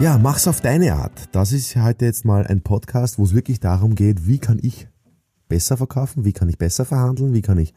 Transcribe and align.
Ja, 0.00 0.18
mach's 0.18 0.48
auf 0.48 0.60
deine 0.60 0.94
Art. 0.94 1.28
Das 1.32 1.52
ist 1.52 1.76
heute 1.76 2.04
jetzt 2.04 2.24
mal 2.24 2.44
ein 2.46 2.62
Podcast, 2.62 3.16
wo 3.18 3.24
es 3.24 3.32
wirklich 3.32 3.60
darum 3.60 3.94
geht, 3.94 4.26
wie 4.26 4.38
kann 4.38 4.58
ich 4.60 4.88
besser 5.48 5.76
verkaufen, 5.76 6.24
wie 6.24 6.32
kann 6.32 6.48
ich 6.48 6.58
besser 6.58 6.84
verhandeln, 6.84 7.32
wie 7.32 7.42
kann 7.42 7.58
ich 7.58 7.74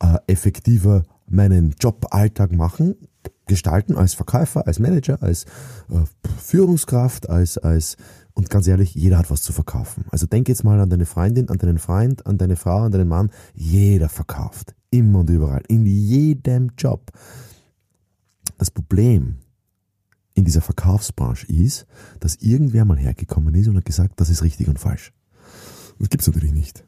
äh, 0.00 0.16
effektiver 0.26 1.04
meinen 1.26 1.74
Joballtag 1.78 2.52
machen, 2.52 2.96
gestalten 3.46 3.96
als 3.96 4.14
Verkäufer, 4.14 4.66
als 4.66 4.78
Manager, 4.78 5.22
als 5.22 5.44
äh, 5.90 6.04
Führungskraft, 6.42 7.28
als, 7.28 7.58
als, 7.58 7.98
und 8.32 8.48
ganz 8.48 8.66
ehrlich, 8.66 8.94
jeder 8.94 9.18
hat 9.18 9.30
was 9.30 9.42
zu 9.42 9.52
verkaufen. 9.52 10.06
Also 10.10 10.26
denk 10.26 10.48
jetzt 10.48 10.64
mal 10.64 10.80
an 10.80 10.88
deine 10.88 11.06
Freundin, 11.06 11.50
an 11.50 11.58
deinen 11.58 11.78
Freund, 11.78 12.26
an 12.26 12.38
deine 12.38 12.56
Frau, 12.56 12.78
an 12.78 12.92
deinen 12.92 13.08
Mann. 13.08 13.30
Jeder 13.54 14.08
verkauft. 14.08 14.74
Immer 14.90 15.20
und 15.20 15.28
überall. 15.28 15.62
In 15.68 15.84
jedem 15.84 16.70
Job. 16.78 17.12
Das 18.56 18.70
Problem 18.70 19.36
in 20.38 20.44
dieser 20.44 20.60
Verkaufsbranche 20.60 21.46
ist, 21.48 21.86
dass 22.20 22.36
irgendwer 22.36 22.84
mal 22.84 22.98
hergekommen 22.98 23.54
ist 23.54 23.68
und 23.68 23.76
hat 23.76 23.84
gesagt, 23.84 24.20
das 24.20 24.30
ist 24.30 24.42
richtig 24.42 24.68
und 24.68 24.78
falsch. 24.78 25.12
Das 25.98 26.08
gibt's 26.08 26.26
natürlich 26.26 26.52
nicht. 26.52 26.84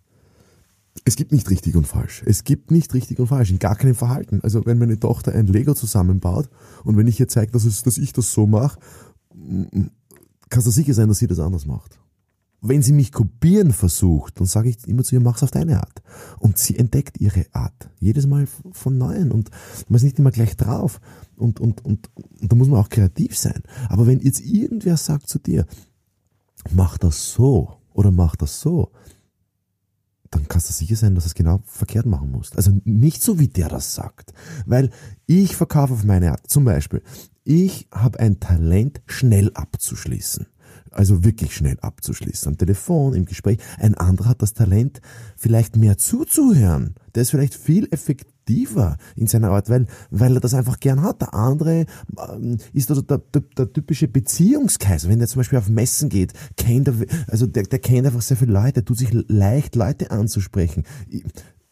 Es 1.04 1.16
gibt 1.16 1.32
nicht 1.32 1.50
richtig 1.50 1.76
und 1.76 1.86
falsch. 1.86 2.22
Es 2.26 2.44
gibt 2.44 2.70
nicht 2.70 2.94
richtig 2.94 3.18
und 3.18 3.26
falsch 3.26 3.50
in 3.50 3.58
gar 3.58 3.76
keinem 3.76 3.94
Verhalten. 3.94 4.40
Also 4.42 4.64
wenn 4.66 4.78
meine 4.78 4.98
Tochter 4.98 5.32
ein 5.32 5.46
Lego 5.46 5.74
zusammenbaut 5.74 6.48
und 6.84 6.96
wenn 6.96 7.06
ich 7.06 7.18
ihr 7.18 7.28
zeige, 7.28 7.52
dass, 7.52 7.82
dass 7.82 7.98
ich 7.98 8.12
das 8.12 8.32
so 8.32 8.46
mache, 8.46 8.78
kannst 10.48 10.66
du 10.66 10.70
sicher 10.70 10.94
sein, 10.94 11.08
dass 11.08 11.18
sie 11.18 11.26
das 11.26 11.38
anders 11.38 11.66
macht. 11.66 11.99
Wenn 12.62 12.83
sie 12.83 12.92
mich 12.92 13.12
kopieren 13.12 13.72
versucht, 13.72 14.39
dann 14.39 14.47
sage 14.47 14.69
ich 14.69 14.86
immer 14.86 15.03
zu 15.03 15.14
ihr, 15.14 15.20
mach's 15.20 15.42
auf 15.42 15.50
deine 15.50 15.78
Art. 15.78 16.03
Und 16.39 16.58
sie 16.58 16.77
entdeckt 16.77 17.19
ihre 17.19 17.47
Art. 17.53 17.91
Jedes 17.98 18.27
Mal 18.27 18.47
von 18.72 18.98
Neuem. 18.98 19.30
Und 19.30 19.50
man 19.89 19.97
ist 19.97 20.03
nicht 20.03 20.19
immer 20.19 20.30
gleich 20.30 20.56
drauf. 20.56 21.00
Und, 21.36 21.58
und, 21.58 21.84
und, 21.84 22.11
und 22.14 22.53
da 22.53 22.56
muss 22.56 22.69
man 22.69 22.81
auch 22.81 22.91
kreativ 22.91 23.36
sein. 23.36 23.62
Aber 23.88 24.06
wenn 24.06 24.20
jetzt 24.20 24.41
irgendwer 24.41 24.98
sagt 24.98 25.28
zu 25.28 25.38
dir, 25.38 25.66
mach 26.70 26.98
das 26.98 27.33
so 27.33 27.78
oder 27.94 28.11
mach 28.11 28.36
das 28.36 28.61
so, 28.61 28.92
dann 30.31 30.47
kannst 30.47 30.69
du 30.69 30.72
sicher 30.72 30.97
sein, 30.97 31.14
dass 31.14 31.25
du 31.25 31.28
es 31.28 31.34
genau 31.34 31.61
verkehrt 31.64 32.06
machen 32.06 32.31
musst. 32.31 32.56
Also 32.56 32.72
nicht 32.84 33.22
so, 33.22 33.38
wie 33.38 33.48
der 33.48 33.69
das 33.69 33.94
sagt. 33.94 34.33
Weil 34.66 34.91
ich 35.27 35.56
verkaufe 35.56 35.94
auf 35.94 36.05
meine 36.05 36.31
Art. 36.31 36.48
Zum 36.48 36.64
Beispiel, 36.64 37.03
ich 37.42 37.88
habe 37.91 38.20
ein 38.20 38.38
Talent, 38.38 39.00
schnell 39.06 39.50
abzuschließen. 39.55 40.47
Also 40.91 41.24
wirklich 41.24 41.55
schnell 41.55 41.78
abzuschließen. 41.80 42.48
Am 42.48 42.58
Telefon, 42.58 43.14
im 43.14 43.24
Gespräch. 43.24 43.58
Ein 43.78 43.94
anderer 43.94 44.30
hat 44.30 44.42
das 44.42 44.55
Talent, 44.55 45.00
vielleicht 45.36 45.77
mehr 45.77 45.98
zuzuhören. 45.98 46.94
Der 47.14 47.22
ist 47.22 47.30
vielleicht 47.30 47.55
viel 47.55 47.86
effektiver 47.91 48.97
in 49.14 49.27
seiner 49.27 49.50
Art, 49.50 49.70
weil, 49.70 49.86
weil 50.10 50.36
er 50.36 50.41
das 50.41 50.55
einfach 50.55 50.80
gern 50.80 51.02
hat. 51.02 51.20
Der 51.20 51.34
andere 51.34 51.86
ähm, 52.32 52.58
ist 52.72 52.91
also 52.91 53.02
der, 53.02 53.19
der, 53.19 53.42
der 53.56 53.72
typische 53.72 54.08
Beziehungskaiser. 54.08 55.08
Wenn 55.08 55.20
der 55.20 55.28
zum 55.28 55.41
Beispiel 55.41 55.58
auf 55.58 55.69
Messen 55.69 56.08
geht, 56.08 56.32
kennt 56.56 56.88
er, 56.88 56.94
also 57.28 57.47
der, 57.47 57.62
der 57.62 57.78
kennt 57.78 58.06
einfach 58.06 58.22
sehr 58.22 58.36
viele 58.36 58.52
Leute, 58.52 58.84
tut 58.84 58.98
sich 58.98 59.10
leicht, 59.12 59.77
Leute 59.77 60.10
anzusprechen 60.10 60.84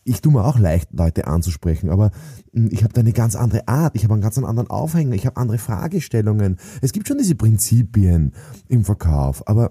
ich 0.09 0.21
tue 0.23 0.33
mir 0.33 0.45
auch 0.45 0.59
leicht, 0.59 0.89
Leute 0.93 1.27
anzusprechen, 1.27 1.91
aber 1.91 2.11
hm, 2.53 2.69
ich 2.73 2.83
habe 2.83 2.93
da 2.93 3.01
eine 3.01 3.13
ganz 3.13 3.37
andere 3.37 3.69
Art, 3.69 3.95
ich 3.95 4.05
habe 4.05 4.15
einen 4.15 4.23
ganz 4.23 4.39
anderen 4.39 4.71
Aufhänger, 4.71 5.15
ich 5.15 5.27
habe 5.27 5.37
andere 5.37 5.59
Fragestellungen. 5.59 6.57
Es 6.81 6.93
gibt 6.93 7.09
schon 7.09 7.19
diese 7.19 7.35
Prinzipien 7.35 8.33
im 8.69 8.85
Verkauf, 8.85 9.47
aber 9.47 9.71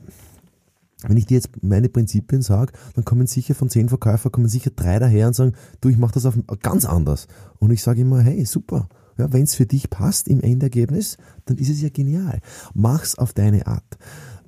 wenn 1.03 1.17
ich 1.17 1.27
dir 1.27 1.35
jetzt 1.35 1.63
meine 1.63 1.89
Prinzipien 1.89 2.41
sage, 2.41 2.73
dann 2.95 3.05
kommen 3.05 3.27
sicher 3.27 3.53
von 3.53 3.69
zehn 3.69 3.89
Verkäufer, 3.89 4.29
kommen 4.29 4.47
sicher 4.47 4.71
drei 4.75 4.97
daher 4.97 5.27
und 5.27 5.35
sagen, 5.35 5.53
du, 5.81 5.89
ich 5.89 5.97
mache 5.97 6.13
das 6.13 6.25
auf 6.25 6.35
ganz 6.63 6.85
anders. 6.85 7.27
Und 7.59 7.71
ich 7.71 7.83
sage 7.83 8.01
immer, 8.01 8.21
hey, 8.21 8.45
super. 8.45 8.89
Ja, 9.17 9.31
wenn 9.31 9.43
es 9.43 9.55
für 9.55 9.65
dich 9.65 9.89
passt 9.89 10.27
im 10.27 10.41
Endergebnis, 10.41 11.17
dann 11.45 11.57
ist 11.57 11.69
es 11.69 11.81
ja 11.81 11.89
genial. 11.89 12.39
Mach's 12.73 13.15
auf 13.15 13.33
deine 13.33 13.67
Art. 13.67 13.97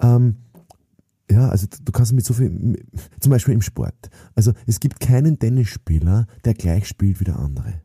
Ähm, 0.01 0.37
ja, 1.31 1.49
also 1.49 1.67
du 1.83 1.91
kannst 1.91 2.13
mit 2.13 2.25
so 2.25 2.33
viel, 2.33 2.83
zum 3.19 3.29
Beispiel 3.29 3.53
im 3.53 3.61
Sport. 3.61 4.09
Also 4.35 4.53
es 4.65 4.79
gibt 4.79 4.99
keinen 4.99 5.39
Tennisspieler, 5.39 6.27
der 6.45 6.53
gleich 6.53 6.87
spielt 6.87 7.19
wie 7.19 7.25
der 7.25 7.37
andere. 7.37 7.81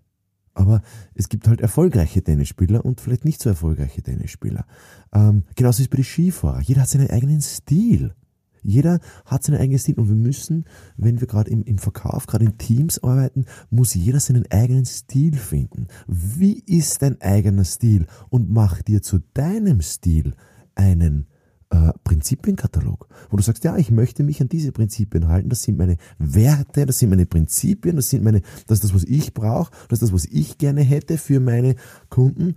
Aber 0.54 0.82
es 1.14 1.28
gibt 1.28 1.48
halt 1.48 1.60
erfolgreiche 1.60 2.22
Tennisspieler 2.22 2.84
und 2.84 3.00
vielleicht 3.00 3.24
nicht 3.24 3.42
so 3.42 3.50
erfolgreiche 3.50 4.02
Tennisspieler. 4.02 4.66
Ähm, 5.12 5.44
genauso 5.56 5.82
ist 5.82 5.86
es 5.86 5.88
bei 5.88 5.96
den 5.96 6.04
Skifahrer. 6.04 6.60
Jeder 6.60 6.82
hat 6.82 6.88
seinen 6.88 7.10
eigenen 7.10 7.42
Stil. 7.42 8.14
Jeder 8.62 9.00
hat 9.26 9.42
seinen 9.42 9.60
eigenen 9.60 9.78
Stil 9.78 9.96
und 9.96 10.08
wir 10.08 10.14
müssen, 10.14 10.64
wenn 10.96 11.20
wir 11.20 11.26
gerade 11.26 11.50
im, 11.50 11.64
im 11.64 11.76
Verkauf, 11.76 12.26
gerade 12.26 12.46
in 12.46 12.56
Teams 12.56 13.02
arbeiten, 13.02 13.44
muss 13.68 13.94
jeder 13.94 14.20
seinen 14.20 14.50
eigenen 14.50 14.86
Stil 14.86 15.36
finden. 15.36 15.88
Wie 16.06 16.60
ist 16.60 17.02
dein 17.02 17.20
eigener 17.20 17.64
Stil? 17.64 18.06
Und 18.30 18.48
mach 18.48 18.80
dir 18.80 19.02
zu 19.02 19.18
deinem 19.34 19.82
Stil 19.82 20.34
einen 20.76 21.26
äh, 21.74 21.92
Prinzipienkatalog, 22.04 23.08
wo 23.30 23.36
du 23.36 23.42
sagst, 23.42 23.64
ja, 23.64 23.76
ich 23.76 23.90
möchte 23.90 24.22
mich 24.22 24.40
an 24.40 24.48
diese 24.48 24.70
Prinzipien 24.70 25.26
halten, 25.26 25.48
das 25.48 25.62
sind 25.62 25.76
meine 25.76 25.96
Werte, 26.18 26.86
das 26.86 27.00
sind 27.00 27.10
meine 27.10 27.26
Prinzipien, 27.26 27.96
das 27.96 28.10
sind 28.10 28.22
meine, 28.22 28.42
das 28.68 28.78
ist 28.78 28.84
das, 28.84 28.94
was 28.94 29.02
ich 29.02 29.34
brauche, 29.34 29.72
das 29.88 29.96
ist 29.96 30.02
das, 30.02 30.12
was 30.12 30.24
ich 30.26 30.58
gerne 30.58 30.82
hätte 30.82 31.18
für 31.18 31.40
meine 31.40 31.74
Kunden. 32.10 32.54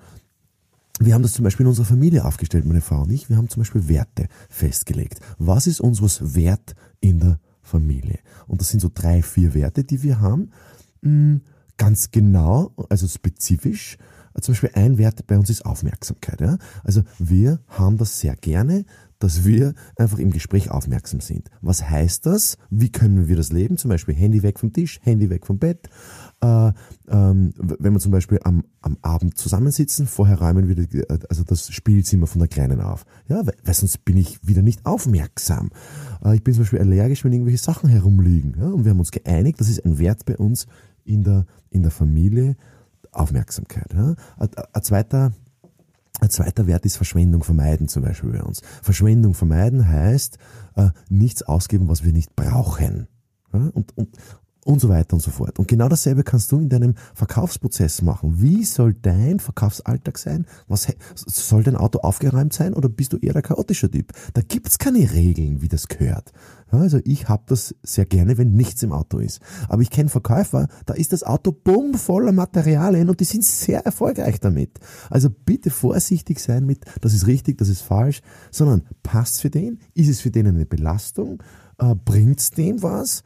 Wir 1.00 1.16
haben 1.16 1.24
das 1.24 1.32
zum 1.32 1.44
Beispiel 1.44 1.64
in 1.64 1.70
unserer 1.70 1.86
Familie 1.86 2.26
aufgestellt, 2.26 2.66
meine 2.66 2.82
Frau 2.82 3.02
und 3.04 3.12
ich. 3.12 3.28
Wir 3.30 3.38
haben 3.38 3.50
zum 3.50 3.62
Beispiel 3.62 3.88
Werte 3.88 4.28
festgelegt. 4.50 5.20
Was 5.40 5.66
ist 5.66 5.80
uns 5.80 6.02
was 6.02 6.36
wert 6.36 6.76
in 7.00 7.20
der 7.20 7.40
Familie? 7.62 8.20
Und 8.46 8.62
das 8.62 8.70
sind 8.70 8.80
so 8.80 8.92
drei, 8.94 9.24
vier 9.24 9.54
Werte, 9.54 9.84
die 9.84 10.04
wir 10.04 10.20
haben. 10.20 10.52
Hm, 11.02 11.42
ganz 11.78 12.12
genau, 12.12 12.74
also 12.90 13.08
spezifisch 13.08 13.98
zum 14.42 14.54
Beispiel 14.54 14.72
ein 14.74 14.98
Wert 14.98 15.26
bei 15.28 15.38
uns 15.38 15.50
ist 15.50 15.66
Aufmerksamkeit. 15.66 16.42
Ja? 16.42 16.58
Also 16.84 17.04
wir 17.18 17.60
haben 17.68 17.98
das 17.98 18.20
sehr 18.20 18.36
gerne, 18.36 18.86
dass 19.20 19.46
wir 19.46 19.74
einfach 19.96 20.20
im 20.20 20.32
Gespräch 20.32 20.70
aufmerksam 20.72 21.20
sind. 21.20 21.50
Was 21.62 21.90
heißt 21.90 22.26
das? 22.26 22.58
Wie 22.70 22.92
können 22.92 23.28
wir 23.28 23.36
das 23.36 23.52
leben? 23.52 23.78
Zum 23.78 23.90
Beispiel 23.90 24.16
Handy 24.16 24.44
weg 24.44 24.60
vom 24.60 24.74
Tisch, 24.74 25.00
Handy 25.04 25.30
weg 25.30 25.46
vom 25.46 25.58
Bett. 25.58 25.90
Äh, 26.42 26.72
ähm, 27.08 27.54
wenn 27.58 27.94
wir 27.94 28.00
zum 28.00 28.12
Beispiel 28.12 28.40
am, 28.44 28.64
am 28.82 28.98
Abend 29.02 29.38
zusammensitzen, 29.38 30.06
vorher 30.06 30.40
räumen 30.40 30.68
wir 30.68 30.76
die, 30.76 31.04
also 31.30 31.44
das 31.44 31.72
Spielzimmer 31.72 32.28
von 32.28 32.40
der 32.40 32.48
Kleinen 32.48 32.82
auf. 32.82 33.06
Ja, 33.28 33.46
weil, 33.46 33.56
weil 33.64 33.74
sonst 33.74 34.06
bin 34.06 34.18
ich 34.18 34.46
wieder 34.48 34.62
nicht 34.62 34.86
aufmerksam. 34.86 35.70
Äh, 36.24 36.36
ich 36.36 36.44
bin 36.44 36.54
zum 36.54 36.64
Beispiel 36.64 36.80
allergisch, 36.80 37.24
wenn 37.24 37.34
irgendwelche 37.34 37.64
Sachen 37.64 37.90
herumliegen. 37.90 38.56
Ja? 38.60 38.68
Und 38.68 38.86
wir 38.86 38.92
haben 38.92 39.00
uns 39.00 39.12
geeinigt, 39.12 39.60
das 39.60 39.70
ist 39.70 39.84
ein 39.86 39.98
Wert 39.98 40.26
bei 40.26 40.38
uns 40.38 40.68
in 41.04 41.24
der, 41.24 41.46
in 41.70 41.82
der 41.82 41.92
Familie, 41.92 42.56
Aufmerksamkeit. 43.12 43.94
Ja? 43.94 44.16
Ein, 44.38 44.50
ein, 44.74 44.84
zweiter, 44.84 45.32
ein 46.28 46.32
zweiter 46.32 46.68
Wert 46.68 46.86
ist 46.86 46.98
Verschwendung 46.98 47.44
vermeiden 47.44 47.88
zum 47.88 48.04
Beispiel 48.04 48.32
bei 48.32 48.44
uns. 48.44 48.62
Verschwendung 48.82 49.34
vermeiden 49.34 49.88
heißt 49.88 50.38
äh, 50.76 50.90
nichts 51.10 51.44
ausgeben, 51.44 51.88
was 51.88 52.04
wir 52.04 52.12
nicht 52.12 52.36
brauchen. 52.36 53.08
Ja? 53.54 53.70
Und, 53.74 53.98
und, 53.98 54.18
und 54.68 54.82
so 54.82 54.90
weiter 54.90 55.14
und 55.14 55.22
so 55.22 55.32
fort. 55.32 55.60
Und 55.60 55.68
genau 55.70 55.88
dasselbe 55.88 56.24
kannst 56.24 56.52
du 56.52 56.60
in 56.60 56.68
deinem 56.68 56.96
Verkaufsprozess 57.14 58.02
machen. 58.02 58.42
Wie 58.42 58.66
soll 58.66 58.94
dein 58.94 59.40
Verkaufsalltag 59.40 60.18
sein? 60.18 60.46
Was 60.68 60.88
soll 61.16 61.64
dein 61.64 61.78
Auto 61.78 62.00
aufgeräumt 62.00 62.52
sein 62.52 62.74
oder 62.74 62.90
bist 62.90 63.14
du 63.14 63.18
eher 63.18 63.31
der 63.31 63.44
chaotische 63.44 63.90
Typ? 63.90 64.12
Da 64.34 64.42
gibt's 64.42 64.78
keine 64.78 65.14
Regeln, 65.14 65.62
wie 65.62 65.69
das 65.69 65.88
gehört. 65.88 66.34
Also 66.69 67.00
ich 67.06 67.30
habe 67.30 67.44
das 67.48 67.75
sehr 67.81 68.06
gerne, 68.06 68.38
wenn 68.38 68.56
nichts 68.56 68.84
im 68.84 68.92
Auto 68.92 69.19
ist. 69.19 69.40
Aber 69.69 69.81
ich 69.81 69.90
kenne 69.90 70.10
Verkäufer, 70.10 70.68
da 70.86 70.96
ist 70.96 71.13
das 71.13 71.24
Auto 71.24 71.54
bumm 71.54 71.94
voller 71.94 72.34
Materialien 72.34 73.10
und 73.10 73.22
die 73.22 73.25
sind 73.25 73.46
sehr 73.46 73.86
erfolgreich 73.86 74.42
damit. 74.42 74.81
Also 75.10 75.30
bitte 75.30 75.70
vorsichtig 75.70 76.42
sein 76.42 76.66
mit, 76.66 76.84
das 77.00 77.13
ist 77.13 77.25
richtig, 77.25 77.58
das 77.58 77.70
ist 77.70 77.84
falsch, 77.84 78.22
sondern 78.52 78.84
passt 79.02 79.40
für 79.40 79.50
den? 79.50 79.80
Ist 79.94 80.10
es 80.10 80.20
für 80.20 80.31
den 80.31 80.48
eine 80.48 80.66
Belastung? 80.66 81.42
Äh, 81.78 81.96
bringt's 81.96 82.52
dem 82.52 82.84
was? 82.84 83.24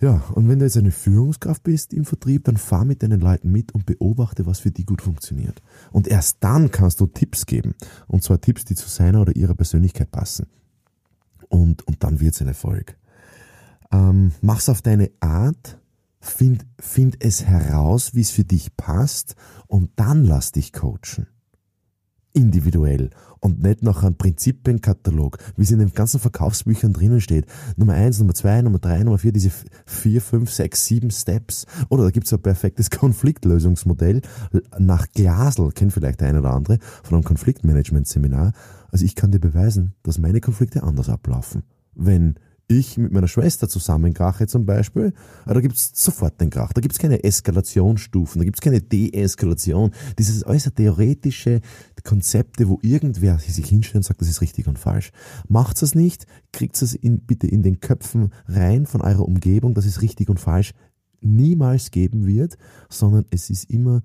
Ja, 0.00 0.22
und 0.34 0.48
wenn 0.48 0.60
du 0.60 0.64
jetzt 0.64 0.76
eine 0.76 0.92
Führungskraft 0.92 1.64
bist 1.64 1.92
im 1.92 2.04
Vertrieb, 2.04 2.44
dann 2.44 2.56
fahr 2.56 2.84
mit 2.84 3.02
deinen 3.02 3.20
Leuten 3.20 3.50
mit 3.50 3.72
und 3.72 3.84
beobachte, 3.84 4.46
was 4.46 4.60
für 4.60 4.70
die 4.70 4.84
gut 4.84 5.02
funktioniert. 5.02 5.60
Und 5.90 6.06
erst 6.06 6.36
dann 6.40 6.70
kannst 6.70 7.00
du 7.00 7.06
Tipps 7.06 7.46
geben. 7.46 7.74
Und 8.06 8.22
zwar 8.22 8.40
Tipps, 8.40 8.64
die 8.64 8.76
zu 8.76 8.88
seiner 8.88 9.20
oder 9.20 9.34
ihrer 9.34 9.54
Persönlichkeit 9.54 10.12
passen. 10.12 10.46
Und, 11.48 11.86
und 11.88 12.04
dann 12.04 12.20
wird's 12.20 12.40
ein 12.40 12.46
Erfolg. 12.46 12.96
Ähm, 13.90 14.32
mach's 14.40 14.68
auf 14.68 14.82
deine 14.82 15.10
Art, 15.18 15.78
find, 16.20 16.64
find 16.78 17.16
es 17.20 17.44
heraus, 17.44 18.14
wie 18.14 18.20
es 18.20 18.30
für 18.30 18.44
dich 18.44 18.76
passt 18.76 19.34
und 19.66 19.90
dann 19.96 20.24
lass 20.24 20.52
dich 20.52 20.72
coachen. 20.72 21.26
Individuell 22.38 23.10
und 23.40 23.62
nicht 23.62 23.82
nach 23.82 24.02
einem 24.02 24.16
Prinzipienkatalog, 24.16 25.38
wie 25.56 25.62
es 25.62 25.70
in 25.70 25.80
den 25.80 25.92
ganzen 25.92 26.20
Verkaufsbüchern 26.20 26.92
drinnen 26.92 27.20
steht. 27.20 27.46
Nummer 27.76 27.94
eins, 27.94 28.18
Nummer 28.18 28.34
zwei, 28.34 28.62
Nummer 28.62 28.78
drei, 28.78 29.02
Nummer 29.02 29.18
vier, 29.18 29.32
diese 29.32 29.50
vier, 29.86 30.20
fünf, 30.20 30.50
sechs, 30.50 30.86
sieben 30.86 31.10
Steps. 31.10 31.66
Oder 31.88 32.04
da 32.04 32.10
gibt's 32.10 32.32
ein 32.32 32.40
perfektes 32.40 32.90
Konfliktlösungsmodell 32.90 34.22
nach 34.78 35.06
Glasl, 35.12 35.70
kennt 35.72 35.92
vielleicht 35.92 36.20
der 36.20 36.28
eine 36.28 36.40
oder 36.40 36.52
andere, 36.52 36.78
von 37.02 37.16
einem 37.16 37.24
Konfliktmanagement-Seminar. 37.24 38.52
Also 38.90 39.04
ich 39.04 39.14
kann 39.14 39.32
dir 39.32 39.40
beweisen, 39.40 39.94
dass 40.02 40.18
meine 40.18 40.40
Konflikte 40.40 40.82
anders 40.82 41.08
ablaufen. 41.08 41.64
Wenn 41.94 42.36
ich 42.68 42.98
mit 42.98 43.12
meiner 43.12 43.28
Schwester 43.28 43.68
zusammenkrache 43.68 44.46
zum 44.46 44.66
Beispiel, 44.66 45.14
da 45.46 45.58
gibt's 45.60 45.90
sofort 45.94 46.40
den 46.40 46.50
Krach. 46.50 46.72
Da 46.72 46.80
gibt's 46.80 46.98
keine 46.98 47.24
Eskalationsstufen, 47.24 48.38
da 48.38 48.44
gibt's 48.44 48.60
keine 48.60 48.80
Deeskalation. 48.80 49.92
Dieses 50.18 50.46
äußerst 50.46 50.76
theoretische 50.76 51.62
Konzepte, 52.04 52.68
wo 52.68 52.78
irgendwer 52.82 53.38
sich 53.38 53.66
hinstellt 53.66 53.96
und 53.96 54.04
sagt, 54.04 54.20
das 54.20 54.28
ist 54.28 54.42
richtig 54.42 54.68
und 54.68 54.78
falsch. 54.78 55.10
Macht's 55.48 55.82
es 55.82 55.94
nicht, 55.94 56.26
kriegt 56.52 56.80
es 56.80 56.94
in, 56.94 57.20
bitte 57.20 57.46
in 57.46 57.62
den 57.62 57.80
Köpfen 57.80 58.32
rein 58.46 58.86
von 58.86 59.00
eurer 59.00 59.24
Umgebung, 59.24 59.74
dass 59.74 59.86
es 59.86 60.02
richtig 60.02 60.28
und 60.28 60.38
falsch 60.38 60.74
niemals 61.20 61.90
geben 61.90 62.26
wird, 62.26 62.58
sondern 62.88 63.24
es 63.30 63.50
ist 63.50 63.70
immer 63.70 64.02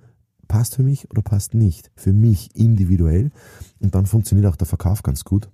passt 0.47 0.75
für 0.75 0.83
mich 0.83 1.09
oder 1.09 1.21
passt 1.21 1.53
nicht. 1.53 1.91
Für 1.95 2.13
mich 2.13 2.55
individuell. 2.55 3.31
Und 3.79 3.95
dann 3.95 4.05
funktioniert 4.05 4.47
auch 4.47 4.55
der 4.55 4.67
Verkauf 4.67 5.03
ganz 5.03 5.23
gut. 5.23 5.49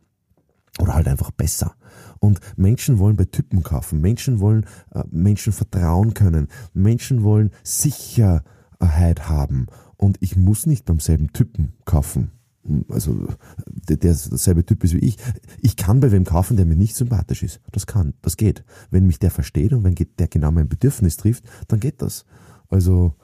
Oder 0.80 0.94
halt 0.94 1.08
einfach 1.08 1.32
besser. 1.32 1.76
Und 2.20 2.40
Menschen 2.58 3.00
wollen 3.00 3.16
bei 3.16 3.26
Typen 3.26 3.64
kaufen. 3.64 4.02
Menschen 4.02 4.40
wollen 4.40 4.66
äh, 4.94 5.04
Menschen 5.10 5.54
vertrauen 5.54 6.14
können. 6.14 6.48
Menschen 6.74 7.24
wollen 7.24 7.52
Sicherheit 7.64 9.30
haben. 9.30 9.68
Und 9.98 10.18
ich 10.22 10.36
muss 10.36 10.66
nicht 10.66 10.86
beim 10.86 11.00
selben 11.00 11.34
Typen 11.34 11.74
kaufen. 11.86 12.32
Also 12.90 13.28
der, 13.68 13.98
der 13.98 14.14
derselbe 14.14 14.66
Typ 14.66 14.84
ist 14.84 14.94
wie 14.94 15.00
ich. 15.00 15.18
Ich 15.62 15.76
kann 15.76 16.00
bei 16.00 16.12
wem 16.12 16.24
kaufen, 16.24 16.58
der 16.58 16.66
mir 16.66 16.76
nicht 16.76 16.96
sympathisch 16.96 17.44
ist. 17.44 17.62
Das 17.72 17.88
kann, 17.88 18.14
das 18.22 18.38
geht. 18.38 18.64
Wenn 18.92 19.08
mich 19.08 19.20
der 19.20 19.32
versteht 19.32 19.74
und 19.74 19.84
wenn 19.84 19.96
der 19.96 20.28
genau 20.28 20.52
mein 20.52 20.70
Bedürfnis 20.70 21.18
trifft, 21.18 21.46
dann 21.68 21.80
geht 21.80 22.02
das. 22.02 22.26
Also 22.70 23.16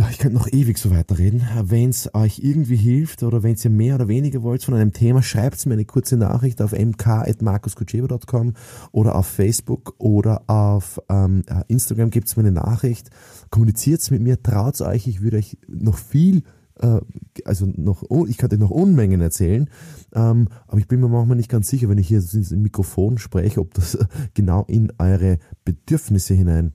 ja, 0.00 0.08
ich 0.08 0.18
könnte 0.18 0.38
noch 0.38 0.48
ewig 0.50 0.78
so 0.78 0.90
weiterreden. 0.90 1.46
Wenn 1.62 1.90
es 1.90 2.14
euch 2.14 2.38
irgendwie 2.38 2.76
hilft 2.76 3.22
oder 3.22 3.42
wenn 3.42 3.54
ihr 3.62 3.70
mehr 3.70 3.96
oder 3.96 4.08
weniger 4.08 4.42
wollt 4.42 4.64
von 4.64 4.72
einem 4.72 4.94
Thema, 4.94 5.22
schreibt 5.22 5.66
mir 5.66 5.74
eine 5.74 5.84
kurze 5.84 6.16
Nachricht 6.16 6.62
auf 6.62 6.72
mk.markuskutscheba.com 6.72 8.54
oder 8.92 9.14
auf 9.14 9.26
Facebook 9.26 9.94
oder 9.98 10.44
auf 10.46 11.02
ähm, 11.10 11.42
Instagram 11.68 12.08
gibt's 12.08 12.36
mir 12.36 12.44
eine 12.44 12.52
Nachricht. 12.52 13.10
Kommuniziert 13.50 14.10
mit 14.10 14.22
mir, 14.22 14.42
traut 14.42 14.80
euch, 14.80 15.06
ich 15.06 15.20
würde 15.20 15.36
euch 15.36 15.58
noch 15.68 15.98
viel 15.98 16.44
äh, 16.80 17.00
also 17.44 17.66
noch, 17.66 18.02
ich 18.26 18.38
könnte 18.38 18.56
noch 18.56 18.70
Unmengen 18.70 19.20
erzählen, 19.20 19.68
ähm, 20.14 20.48
aber 20.66 20.78
ich 20.78 20.88
bin 20.88 21.00
mir 21.00 21.08
manchmal 21.08 21.36
nicht 21.36 21.50
ganz 21.50 21.68
sicher, 21.68 21.90
wenn 21.90 21.98
ich 21.98 22.08
hier 22.08 22.20
ins 22.20 22.52
Mikrofon 22.52 23.18
spreche, 23.18 23.60
ob 23.60 23.74
das 23.74 23.98
genau 24.34 24.64
in 24.66 24.94
eure 24.96 25.38
Bedürfnisse 25.66 26.32
hinein 26.32 26.72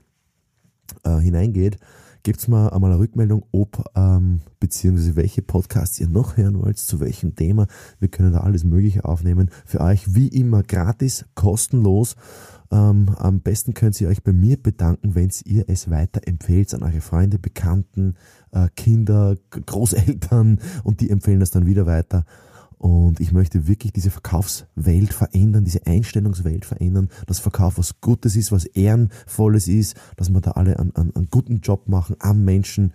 äh, 1.02 1.18
hineingeht 1.18 1.78
gebt 2.26 2.48
mir 2.48 2.72
einmal 2.72 2.90
eine 2.90 2.98
Rückmeldung, 2.98 3.44
ob 3.52 3.84
ähm, 3.94 4.40
beziehungsweise 4.58 5.14
welche 5.14 5.42
Podcasts 5.42 6.00
ihr 6.00 6.08
noch 6.08 6.36
hören 6.36 6.60
wollt, 6.60 6.76
zu 6.76 6.98
welchem 6.98 7.36
Thema. 7.36 7.68
Wir 8.00 8.08
können 8.08 8.32
da 8.32 8.40
alles 8.40 8.64
Mögliche 8.64 9.04
aufnehmen. 9.04 9.48
Für 9.64 9.80
euch 9.80 10.12
wie 10.12 10.26
immer 10.26 10.64
gratis, 10.64 11.24
kostenlos. 11.36 12.16
Ähm, 12.72 13.10
am 13.16 13.42
besten 13.42 13.74
könnt 13.74 14.00
ihr 14.00 14.08
euch 14.08 14.24
bei 14.24 14.32
mir 14.32 14.60
bedanken, 14.60 15.14
wenn 15.14 15.30
ihr 15.44 15.66
es 15.68 15.88
weiterempfehlt 15.88 16.74
an 16.74 16.82
eure 16.82 17.00
Freunde, 17.00 17.38
Bekannten, 17.38 18.16
äh, 18.50 18.70
Kinder, 18.74 19.36
Großeltern 19.50 20.58
und 20.82 21.00
die 21.00 21.10
empfehlen 21.10 21.38
das 21.38 21.52
dann 21.52 21.66
wieder 21.66 21.86
weiter. 21.86 22.24
Und 22.78 23.20
ich 23.20 23.32
möchte 23.32 23.66
wirklich 23.66 23.92
diese 23.92 24.10
Verkaufswelt 24.10 25.14
verändern, 25.14 25.64
diese 25.64 25.86
Einstellungswelt 25.86 26.64
verändern, 26.64 27.08
dass 27.26 27.38
Verkauf 27.38 27.78
was 27.78 28.00
Gutes 28.00 28.36
ist, 28.36 28.52
was 28.52 28.66
Ehrenvolles 28.66 29.66
ist, 29.66 29.96
dass 30.16 30.30
wir 30.30 30.40
da 30.40 30.52
alle 30.52 30.78
einen, 30.78 30.94
einen, 30.94 31.14
einen 31.16 31.30
guten 31.30 31.60
Job 31.60 31.88
machen 31.88 32.16
am 32.18 32.44
Menschen. 32.44 32.92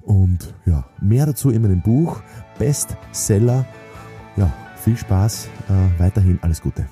Und 0.00 0.54
ja, 0.66 0.86
mehr 1.00 1.26
dazu 1.26 1.50
in 1.50 1.62
meinem 1.62 1.82
Buch 1.82 2.22
Bestseller. 2.58 3.66
Ja, 4.36 4.52
viel 4.76 4.96
Spaß, 4.96 5.46
äh, 5.68 6.00
weiterhin 6.00 6.38
alles 6.42 6.60
Gute. 6.60 6.86